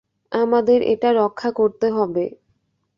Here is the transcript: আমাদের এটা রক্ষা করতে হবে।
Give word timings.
আমাদের 0.31 0.79
এটা 0.83 1.09
রক্ষা 1.13 1.49
করতে 1.51 1.87
হবে। 1.91 2.25